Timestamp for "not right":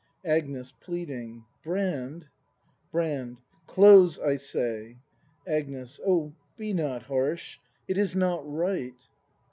8.15-8.97